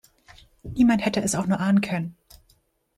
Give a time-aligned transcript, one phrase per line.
[0.63, 2.15] Niemand hätte es auch nur ahnen können.